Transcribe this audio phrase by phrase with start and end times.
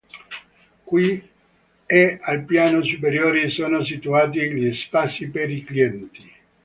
[0.83, 1.09] Qui
[1.87, 6.33] e al piano superiore sono situati gli spazi per i clienti.